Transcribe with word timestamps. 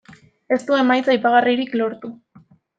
Ez 0.57 0.59
du 0.69 0.77
emaitza 0.77 1.15
aipagarririk 1.17 1.79
lortu. 1.81 2.15